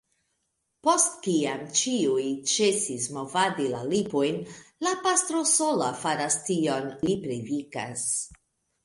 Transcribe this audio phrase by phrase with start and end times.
[0.85, 4.39] Post kiam ĉiuj ĉesis movadi la lipojn,
[4.87, 8.09] la pastro sola faras tion; li predikas.